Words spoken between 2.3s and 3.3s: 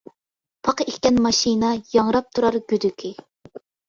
تۇرار گۈدۈكى.